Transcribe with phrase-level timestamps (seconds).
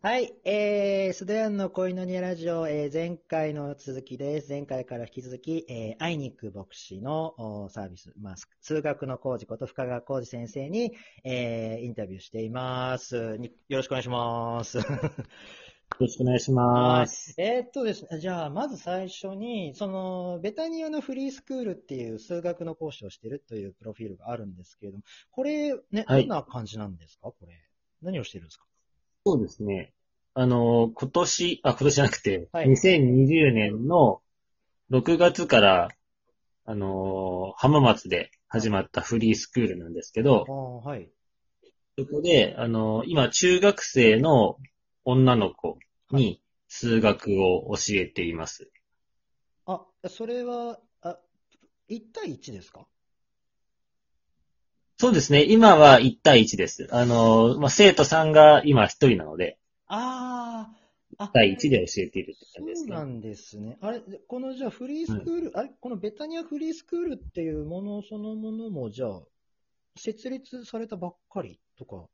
[0.00, 4.48] はい、えー、スドヤンの恋のニラジオ、えー、前回の続きです。
[4.48, 13.36] 前回から引き続き、えー、アイニック牧師のおサービス、まあ、数学の工事こと深川工事先生に、えー、インタビューしています。
[13.36, 14.78] によろしくお願いします。
[14.78, 14.84] よ
[16.00, 17.34] ろしくお願いします。
[17.36, 27.28] えーっとですね、じゃあ、まず最初に、その、ベタニアのフリースクールっていう数学の講師をしているというプロフィールがあるんですけれども、これ、ね、はいどんな感じなんですか？
[27.28, 27.48] これ。
[28.00, 28.64] 何をしてるんですか？
[29.28, 29.92] そうですね。
[30.32, 34.22] あの、今年、あ、今年じゃなくて、はい2020年の
[34.90, 35.88] 6月から、
[36.64, 41.10] あの、浜松で始まったフリースクールなんですけどあ、あ、はい。
[41.98, 44.56] そこで、あの、今、中学生の
[45.04, 45.78] 女の子
[46.10, 48.70] に数学を教えています。
[49.66, 51.18] あ、それは、あ、
[51.88, 52.86] 1対1ですか？
[55.00, 55.44] そうですね。
[55.44, 56.88] 今は1対1です。
[56.90, 59.56] あの、まあ、生徒さんが今1人なので、
[59.86, 60.72] あ
[61.18, 62.86] あ、あ1、対1で教えているって感じですね。
[62.88, 63.78] そうなんですね。
[63.80, 69.22] あれ、でこのじゃあフリースクール、あれ、このベタニアフリースクールっていうものそのものも、じゃあ、
[69.96, 72.08] 設立されたばっかりとか？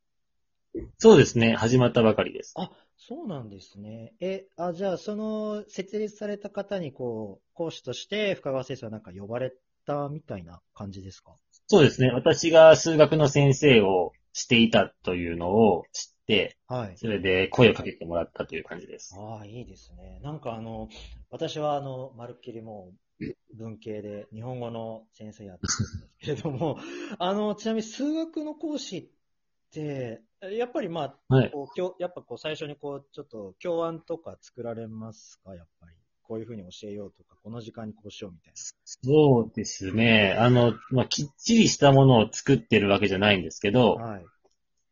[0.99, 1.55] そうですね。
[1.55, 2.55] 始まったばかりです。
[2.57, 4.13] あ、そうなんですね。
[4.21, 9.53] え、あ、じゃあ、その設立された方に、こう、講師として深川先生はなんか呼ばれ
[9.87, 11.37] たみたいな感じですか？
[11.67, 12.11] そうですね。
[12.11, 16.97] 私が数学の先生をしていたというのを知って、はい。
[16.97, 19.15] それで声をかけてもらったという感じです。
[19.19, 20.21] ああ、いいですね。
[20.23, 20.89] なんかあの、
[21.31, 23.25] 私はあの、まるっきりもう、
[23.57, 26.79] 文系で日本語の先生やってるんですけれども、
[27.19, 31.51] あの、ちなみに数学の講師って、やっぱりまあ、はい。
[31.51, 35.55] こう教やっぱこう最初にこう、ちょっと教案とか作られますか？
[35.55, 36.04] やっぱり。
[36.27, 40.37] こういうふうに教えようとか、この時間にこうしようみたいそうですね。
[40.39, 44.25] あの、まあ、きっちりしたものを作ってるわけじゃないんですけどな。、はい。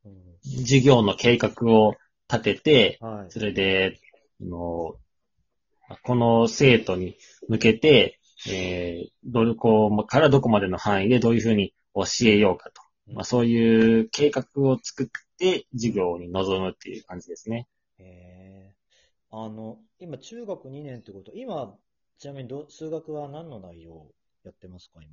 [0.07, 1.95] うん授業の計画を
[2.29, 3.31] 立てて、はい。
[3.31, 4.01] それで、
[4.41, 4.97] あの
[6.03, 7.17] この生徒に
[7.49, 12.83] 向けて、えー、どこからどこまでの範囲でどういうふうに教えようかと。
[13.13, 15.07] まあ、そういう計画を作っ
[15.39, 17.69] て授業に臨むっていう感じですね。
[17.99, 18.75] えー、
[19.33, 21.77] あの、今中学2年ってこと、今、
[22.19, 24.07] ちなみにど数学は何の内容
[24.45, 25.09] やってますか、今？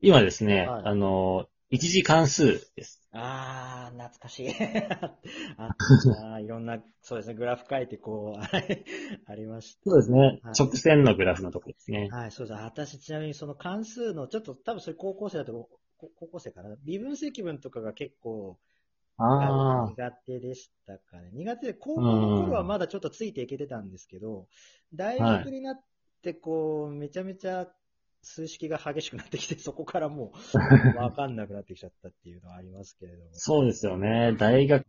[0.00, 3.00] 今ですね、はいあの、一次関数です。
[3.12, 4.50] あー、懐かしい。
[5.58, 8.40] ああー、 いろんな、そうですね、グラフ書いてこう、
[9.26, 10.54] ありましそうですねはい。
[10.58, 12.16] 直線のグラフのところですねた。。
[12.18, 12.60] はい、そうです。
[12.60, 15.52] 私、ちなみにその関数の、ちょっと多分それ高校生だと、
[15.98, 16.76] こ高校生かな。
[16.84, 18.58] 微分積分とかが結構、
[19.18, 21.30] ああ、苦手でしたかね。
[21.32, 24.46] 苦手で、高校の頃はまだちょっとついていけてたんですけど、
[24.94, 25.80] 大学になっ
[26.22, 27.68] て、こう、めちゃめちゃ
[28.22, 30.32] 数式が激しくなってきて、そこからも
[30.94, 33.30] う、わかんなくなってきちゃったっていうのはありますけれども。
[33.32, 34.34] そうですよね。
[34.38, 34.84] 大学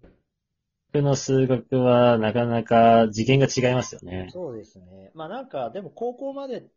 [0.93, 4.29] の数学はなかなか次元が違いますよね。
[4.31, 5.11] そうですね。
[5.13, 6.67] まあなんか、でも高校まで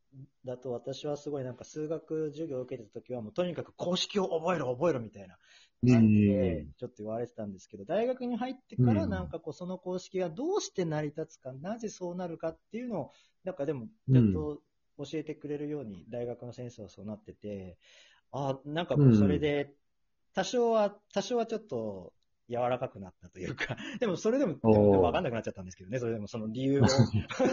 [0.44, 5.38] だと私はすごいなんか数学授業を受けてた時はもうとにかく公式を覚えろ覚えろみたいな
[5.86, 13.10] 感じでちょっと言われてたんですけど、大学に入ってからうんなんかこうその公式がどうして成り立つか、なぜそうなるかっていうのを、
[13.44, 14.62] なんかでもちゃんと
[14.98, 17.78] 教えてくれるように大学の先生はそうなってて、
[18.30, 19.74] あなんかこうそれで
[20.34, 22.12] 多少は、多少はちょっと
[22.48, 24.56] 柔らかくなったというか、 でもそれでも
[25.02, 26.84] わかんなくなっちゃったんですけどね、それでもその理由を、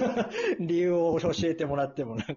[0.60, 2.36] 理由を教えてもらってもなんか、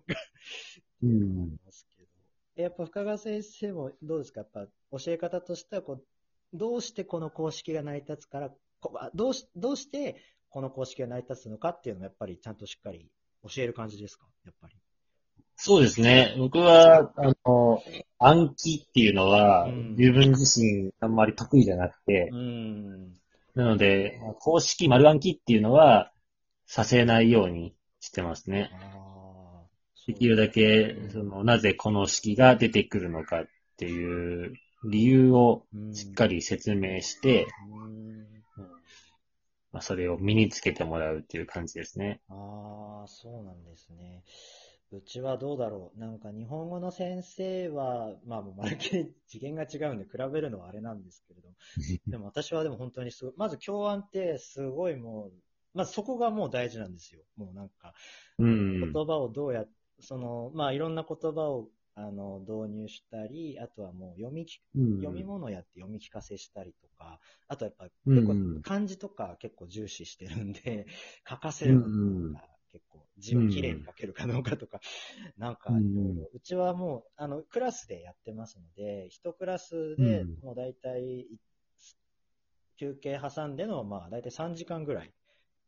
[1.03, 1.57] うん。
[1.65, 2.63] ますけど。
[2.63, 4.41] やっぱ深川先生もどうですか？
[4.41, 6.05] やっぱ教え方としてはこう、
[6.53, 10.17] どうしてこの公式が成り立つから、こあどうし、どうして
[10.51, 13.09] この公式が成り立つのかっていうのもやっぱりちゃんとしっかり
[13.43, 14.27] 教える感じですか？
[14.45, 14.75] やっぱり。
[15.57, 16.35] そうですね。
[16.39, 17.83] 僕は、あの、
[18.19, 23.13] 暗記っていうのはうん、自分自身あんまり得意じゃなくて、うん。
[23.55, 26.11] なので、公式丸暗記っていうのは、
[26.67, 28.71] させないようにしてますね。
[30.07, 34.55] できるだけ、その、なぜこの式が出てくるのかっていう
[34.85, 36.37] 理由をしっかり。
[36.37, 38.43] り説明して、うん
[39.73, 42.21] まあ、それを身につけてもらうっていう感じですね。
[42.29, 44.23] ああ、そうなんですね。
[44.93, 45.99] うちはどうだろう。
[45.99, 51.55] なんか日本語の先生は、まあもうまるっきり次元が違うんで比べるのはあれなんですけれども。
[52.07, 55.33] でも私はでも本当にすごい、まず教案ってすごいもう、
[55.73, 57.23] まずそこがもう大事なんですよ。
[57.37, 57.95] もうなんか、
[58.39, 58.93] うん言。
[58.93, 59.65] 葉をどうや、
[60.01, 70.87] その、まあいろんな言葉をあの導入したり、あとはもう読み聞うん読み物やって読み聞かせしたりとか、あとやっぱうん結構漢字とか結構重視してるんで、
[71.29, 74.81] 書かせるのとか結構字をきれいに書けるかどうかとか、
[75.37, 81.29] なんかいろいろ、うちはもうあのクラスでやってますので、一クラスでうんもう大体
[82.83, 85.15] 休憩挟んでの、まあ、だいたい3時間ぐらい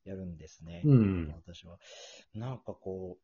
[0.05, 0.82] やるんですね。
[0.85, 1.35] うん。
[1.47, 1.79] 私は。
[2.35, 3.19] なんかこ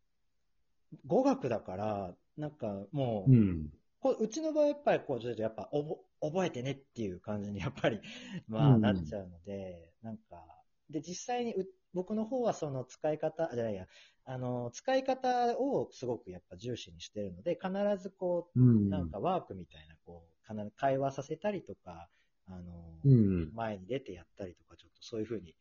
[0.93, 3.70] う、語学だから、なんかもう、うん。
[4.00, 8.00] こううちの場合やっぱりこう、ちょっとやっぱおぼ覚えてねっていう感じにやっぱり、
[8.48, 10.44] まあうんなっちゃうので、なんか、
[10.90, 13.87] で、実際にう僕の方はその使い方、あじゃないや、
[14.25, 17.72] あの、使い方をすごくやっぱ重視にしてるので、必
[18.02, 18.90] ずこう、うん。
[18.90, 22.08] なんかワークみたいな、こう、必ず会話させたりとか、
[22.46, 23.52] あの、うん。
[23.52, 25.54] 前に出てやったりとか、ちょっとそういうふうに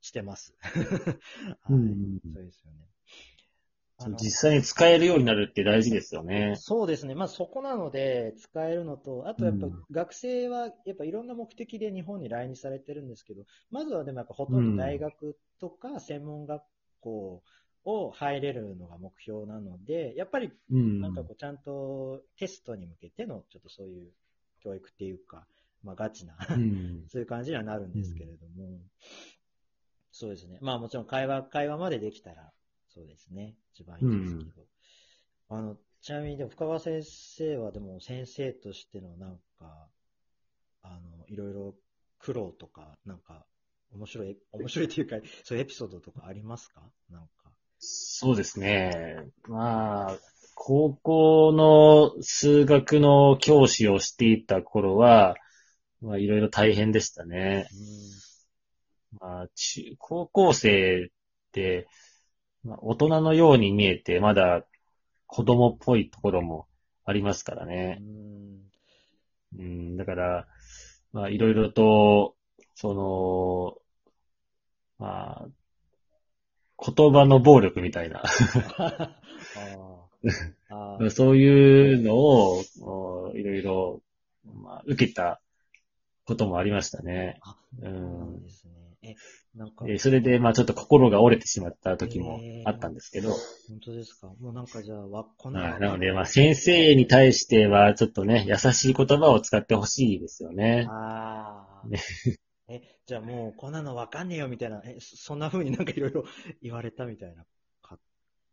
[0.00, 0.54] してます。
[1.68, 1.96] う はい。
[1.96, 2.18] ん。
[2.32, 2.91] そうですよね。
[4.10, 6.56] 実際に使えるようになるって大事ですよね。
[6.56, 7.14] そうですね。
[7.14, 16.62] まあそこなので使えるのと、あとやっぱうん学生はやっぱいろんな目的で日本に来日されてるんですけど、まずはでもやっぱほとんど大学とか専門学
[17.00, 17.42] 校
[17.84, 21.02] を入れるのが目標なので、やっぱりうん。
[21.02, 24.12] なんかこうちゃんとテストに向けてのちょっとそういう
[24.62, 25.46] 教育っていうか、
[25.82, 27.04] まあガチなうん。
[27.08, 28.80] そういう感じにはなるんですけれども、
[30.12, 30.58] そうですね。
[30.60, 32.52] まあもちろん会話、会話までできたら、
[32.94, 33.54] そうですね。
[33.72, 34.66] 一番いいですけど。
[35.48, 39.88] あの、ちなみにでも深川先生はでも先生としてのなんか、
[40.82, 41.74] あの、いろいろ
[42.18, 43.46] 苦労とか、なんか、
[43.92, 46.82] 面白い、面白いというか、 そういうエピソードとかありますか？
[47.10, 47.52] なんか。
[47.78, 49.16] そうですね。
[49.48, 50.18] まあ、
[50.54, 55.36] 高校の数学の教師をしていた頃は、
[56.00, 57.68] まあ、いろいろ大変でしたね。
[59.20, 61.08] まあ、中、高校生っ
[61.52, 61.86] て、
[62.64, 64.64] まあ、大人のように見えて、まだ
[65.26, 66.66] 子供っぽいところも
[67.04, 68.00] ありますからうね。
[68.00, 68.60] ん。
[69.58, 70.46] うん、だから、
[71.12, 72.34] まあ、いろいろと、
[72.74, 73.76] その、
[74.98, 75.48] まあ、
[76.84, 78.22] 言葉の暴力みたいな、
[78.78, 79.16] あ
[80.70, 80.74] あ。
[80.74, 81.10] ああ。
[81.10, 84.02] そういうのを、おいろいろ、
[84.44, 85.40] まあ、受けた
[86.24, 87.38] こともありましたね。
[87.42, 88.42] あ、うん。
[88.42, 88.81] ですね。
[89.02, 89.14] え、
[89.54, 94.28] なんか、えそれで、まあ、ちょっと心が折れてしまった時もあったんですけど、本当ですか？
[94.40, 100.86] もうなんかじゃあ、わ、こんなはいなので、まあ、先生に対しては、ちょっとね、優しい言葉を使ってほしいですよね。
[100.88, 101.88] ああ。
[101.88, 102.00] ね
[102.68, 106.24] え、じゃあもうこんなのわかんねえよみたいな、え、そそんな風になんかいろいろ
[106.62, 107.44] 言われたみたいな
[107.82, 107.98] か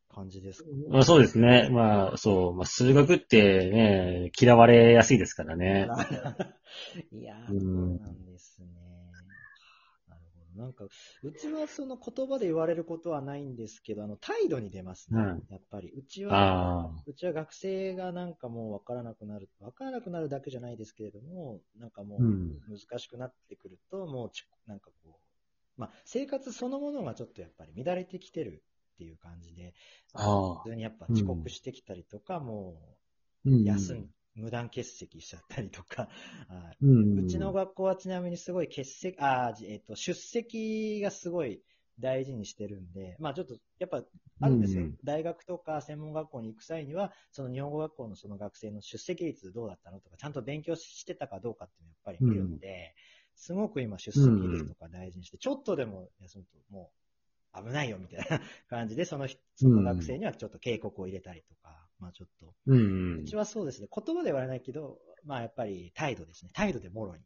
[0.09, 0.69] 感じですか？
[0.89, 1.69] まあ、そうですね。
[1.71, 5.87] まあ、そう、まあ、数学ってね、嫌われやすいですからね。
[7.11, 8.68] いやー、うんそうなんですね。
[10.59, 10.85] なんか、
[11.23, 15.19] うちはその言葉で言われることはないんですけど、あの、態度に出ますね。
[15.19, 15.91] うんやっぱり。
[15.91, 22.21] うちは、あうちは学生がなんかもうわからなくなる、わからなくなるだけじゃないですけれども、なんかもあ。
[22.21, 22.23] う。
[22.23, 25.19] うん難しくなってくると、もうち、なんかこ
[25.77, 28.63] う、まあ、生活そのものがちょっとやっぱり乱れてきてる
[28.93, 29.73] っていう感じで、
[30.13, 32.97] ああ普通にやっぱ遅刻してきたりとか、も
[33.45, 34.09] うう休ん、
[34.39, 36.09] 無断欠席しちゃったりとか、
[36.49, 36.85] はう。
[36.85, 41.61] いうちの学校はちなみにすごい欠席、あー、えっ、と、出席がすごい
[41.99, 44.03] 大事にしてるんで、まあちょっと、やっぱ、
[44.41, 44.83] あるんですよ。
[44.83, 52.95] うん大学とか専門学校に行く際には、その日本語学校のその学生の出席率どうだったのとか、ちゃんと勉強してたかどうかっていうのをやっぱり見るんで、
[53.35, 56.91] すごく今出席率とか大事にして、ちょっとでも休むとも
[57.53, 66.51] う危ないよみたいな感じで、その人その学生にはちょっと警告を入れたりとか、まあちょっと、うんうちはそうですね、言葉では言われないけど、まあやっぱり態度ですね。
[66.53, 67.21] 態度でもろに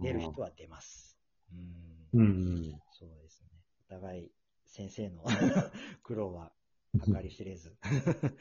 [0.00, 1.18] 出る人は出ます。
[1.52, 2.62] うんうん。
[2.98, 3.48] そうですね。
[3.88, 4.30] お互い
[4.66, 5.24] 先生の
[6.02, 6.52] 苦労は
[7.04, 7.76] 計り知れず。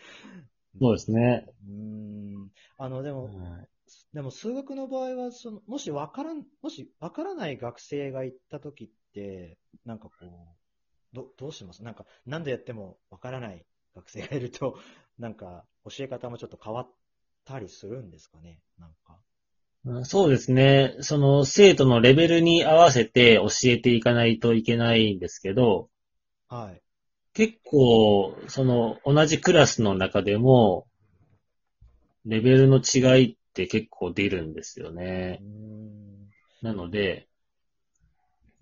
[0.79, 1.45] そうですね。
[1.67, 2.49] うん。
[2.77, 3.31] あの、でも、は
[3.63, 3.67] い
[4.13, 11.83] でも数学の場合は、その、もしわからん、もしわからない学生が行った時って、なんかこう、ど、どうします？
[11.83, 14.77] なんか、何度やってもわからない学生がいると、
[15.21, 16.89] なんか、教え方もちょっと変わっ
[17.45, 18.59] たりするんですかね？
[18.79, 19.19] なんか。
[20.03, 20.95] そうですね。
[21.01, 25.89] その生徒のレベルに合わせて教えていかないといけないんですけど、
[26.49, 26.81] はい。
[27.33, 30.87] 結構、その同じクラスの中でも、
[32.25, 35.39] レベルの違いって結構出るんですようね。
[35.43, 36.29] ん。
[36.63, 37.27] なので、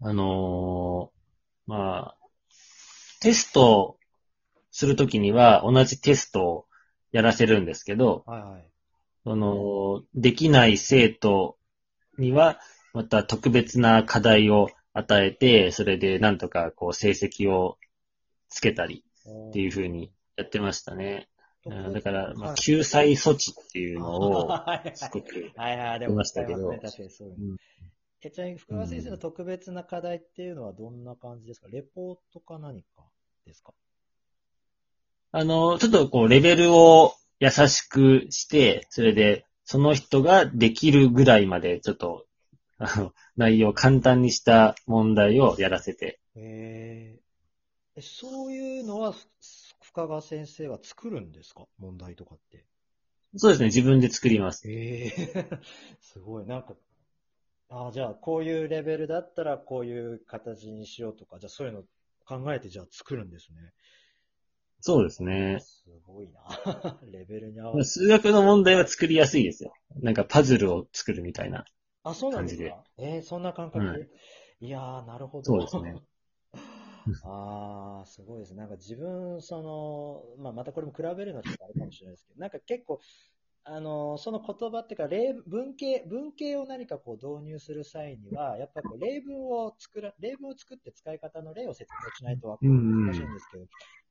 [0.01, 2.15] あのーまあ、
[3.21, 3.98] テスト
[4.79, 6.65] するときには同じテストを
[7.11, 8.65] やらせるんですけど、はいはい。
[9.25, 11.57] その、できない生徒
[12.17, 12.61] には、
[12.93, 17.77] また特別な課題を与えて、それでなんとかこう成績を
[18.47, 19.03] つけたり
[19.49, 21.27] っていう風にやってましたね。
[21.65, 24.95] うんだから、まあ、救済措置っていうのを、 はい。
[24.95, 26.73] すごく、はいはい、出ましたけど。
[28.21, 31.67] え、ちなみに福川先生の特別な課題っていうのはどんな感じですか？
[31.67, 33.03] レポートか何か
[33.45, 33.73] ですか？
[35.31, 42.25] あの、ちょっとこう、レベルを優しくして、それで、その人ができるぐらいまで、ちょっと、
[42.79, 46.19] あの、内容を簡単にした問題をやらせて。
[46.35, 49.27] えー、えそういうのは、ふ
[49.81, 51.65] 深川先生は作るんですか？
[51.77, 52.65] 問題とかって。
[53.35, 54.67] そうですね、自分で作ります。
[54.67, 55.49] ええ
[56.01, 56.45] すごい。
[56.45, 56.75] なんか、
[57.69, 61.83] ああ、じゃあ、こういうレベルだったら、こういう形にしようとか、じゃあ、そういうの
[62.25, 63.73] 考えて、じゃあ、作るんですね。
[64.81, 65.59] そうですね。
[65.59, 66.41] すごいな。
[67.11, 68.05] レベルに合わせて。
[68.05, 69.73] 数学の問題は作りやすいですよ。
[70.01, 71.65] なんかパズルを作るみたいな。
[72.03, 72.83] あ、そうなんですか？
[72.97, 73.85] えー、そんな感覚？
[73.97, 74.09] で。
[74.61, 75.43] いやー、なるほど。
[75.45, 76.01] そうですね。
[77.23, 78.57] ああ、すごいですね。
[78.59, 82.99] なんか自分、その、まあ、またこれも比べるのってあるかもしれないですけど、なんか結構、
[83.63, 93.65] あの、その言葉っていうか、例文系、文系を何かこう導入する際には、やっぱりこう例文を作ら、例文を作って使い方の例を説明しないと難しいんですけど、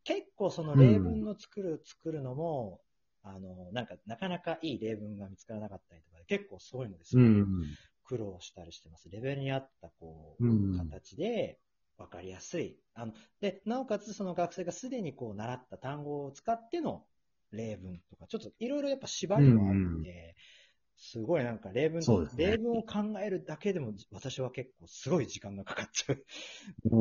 [0.08, 2.80] 結構その例文の作る、作るのも、
[3.22, 7.46] あの、なんかなかなかいい例文が見つからなかったりとかで、結構そういうのですごいうん。
[8.04, 9.10] 苦労したりしてます。
[9.10, 11.58] レベルに合った、こう、うん形で、
[11.98, 12.78] わかりやすい。
[12.94, 13.12] あの、
[13.42, 17.04] で、なおかつその学生がすでにこう習った単語を使っての
[17.50, 20.36] 例文とか、ちょっといろいろやっぱ縛りもあるんで、
[20.98, 26.24] すごいなんか例文、そうですね例文を考えるだけでも私は結構すごい時間がかかっちゃう。
[26.90, 26.96] う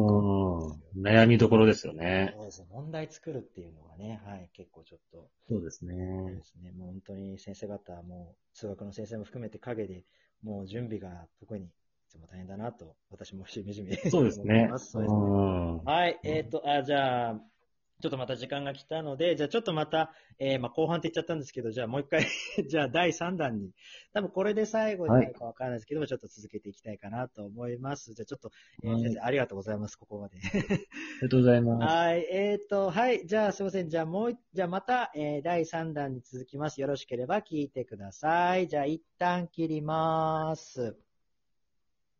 [0.99, 2.33] ん悩みどころですよね。
[2.35, 2.67] そうですね。
[2.71, 6.43] 問題作るっていうのがね、はい、結構ちょっと、そうですそうねで。
[6.43, 6.71] すね。
[6.71, 10.03] もう本当に先生方、もう数学の先生も含めて陰で、
[10.43, 11.69] もう準備が特にい
[12.07, 17.41] つも大変だなと、私もしみじみそうですねそうですねうんはい、えっ、と、あ、じゃあ、
[17.99, 22.27] ちょっとまた時間が来たので、じゃあちょっとまた、えーまあ後半って言っちゃったんですけど、じゃあもう一回、
[22.69, 23.71] じゃあ第3弾に、
[24.13, 28.13] 多分これで最後になるかわからないですけども、ちょっと続けていきたいかなと思います。
[28.13, 28.51] じゃあちょっと、
[28.83, 30.37] えーはい先生ありがとうございます、ここまで。
[30.37, 30.61] あり
[31.21, 31.81] がとうございます。
[31.91, 33.89] はい、えっ、と、はい、じゃあすいません。
[33.89, 36.81] じゃあもうい、じゃあまた、えー第3弾に続きます。
[36.81, 38.67] よろしければ聞いてください。
[38.67, 41.06] じゃあ一旦切ります。